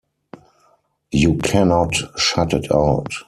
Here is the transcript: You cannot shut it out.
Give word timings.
You 1.11 1.35
cannot 1.35 1.93
shut 2.19 2.53
it 2.55 2.71
out. 2.71 3.13